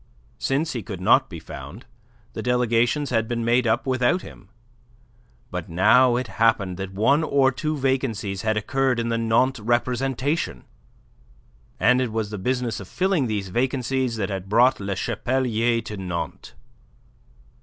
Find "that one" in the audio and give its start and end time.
6.77-7.23